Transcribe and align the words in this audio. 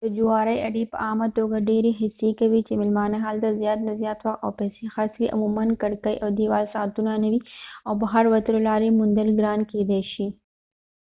د 0.05 0.07
جوارۍ 0.17 0.57
اډې 0.67 0.83
په 0.91 0.97
عامه 1.05 1.27
توګه 1.37 1.65
ډېرې 1.69 1.91
هڅې 1.99 2.29
کوي 2.39 2.59
چې 2.67 2.73
مېلمانه 2.81 3.17
هلته 3.25 3.49
زیات 3.61 3.79
نه 3.87 3.93
زیات 4.01 4.19
وخت 4.21 4.41
او 4.45 4.49
پېسې 4.59 4.83
خرڅ 4.93 5.11
کړي 5.15 5.27
عموماً 5.35 5.63
کړکۍ 5.81 6.15
او 6.23 6.29
دیوال 6.39 6.65
ساعتونه 6.75 7.11
نه 7.23 7.27
وي 7.31 7.39
او 7.87 7.93
بهر 8.01 8.23
وتلو 8.33 8.59
لارې 8.69 8.87
موندل 8.97 9.29
ګران 9.39 9.59
کېدې 9.71 10.01
شي 10.11 10.27